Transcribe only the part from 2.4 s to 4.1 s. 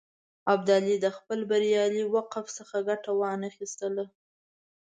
څخه ګټه وانه خیستله.